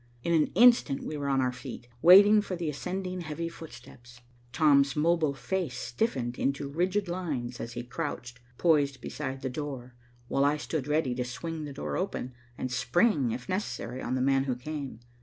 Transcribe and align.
In 0.23 0.33
an 0.33 0.47
instant 0.55 1.03
we 1.03 1.15
were 1.15 1.27
on 1.29 1.41
our 1.41 1.51
feet, 1.51 1.87
waiting 2.01 2.41
for 2.41 2.55
the 2.55 2.69
ascending 2.71 3.21
heavy 3.21 3.47
footsteps. 3.47 4.19
Tom's 4.51 4.95
mobile 4.95 5.35
face 5.35 5.77
stiffened 5.77 6.39
into 6.39 6.67
rigid 6.67 7.07
lines 7.07 7.59
as 7.59 7.73
he 7.73 7.83
crouched, 7.83 8.39
poised 8.57 8.99
beside 8.99 9.41
the 9.43 9.47
door, 9.51 9.93
while 10.27 10.43
I 10.43 10.57
stood 10.57 10.87
ready 10.87 11.13
to 11.13 11.23
swing 11.23 11.65
the 11.65 11.73
door 11.73 11.97
open, 11.97 12.33
and 12.57 12.71
spring 12.71 13.29
if 13.31 13.47
necessary 13.47 14.01
on 14.01 14.15
the 14.15 14.21
man 14.21 14.45
who 14.45 14.55
came. 14.55 15.01